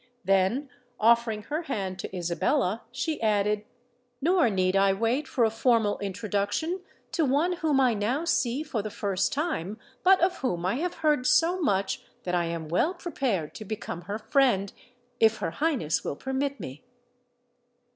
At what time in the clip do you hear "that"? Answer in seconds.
12.23-12.33